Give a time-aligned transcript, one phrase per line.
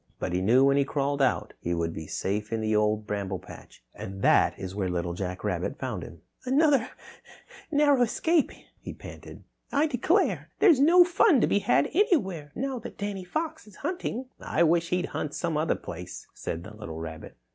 [0.17, 3.37] But he knew when he crawled out he would be safe in the Old Bramble
[3.37, 3.83] Patch.
[3.93, 6.23] And that's where Little Jack Rabbit found him.
[6.43, 6.89] "Another
[7.71, 9.43] narrow escape," he panted.
[9.71, 14.25] "I declare, there's no fun to be had anywhere now that Danny Fox is hunting."
[14.39, 17.37] "I wish he'd hunt some other place," said the little rabbit.